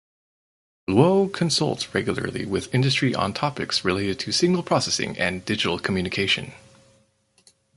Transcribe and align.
Luo 0.89 1.31
consults 1.31 1.93
regularly 1.93 2.43
with 2.43 2.73
industry 2.73 3.13
on 3.13 3.35
topics 3.35 3.85
related 3.85 4.17
to 4.17 4.31
signal 4.31 4.63
processing 4.63 5.15
and 5.19 5.45
digital 5.45 5.77
communication. 5.77 6.53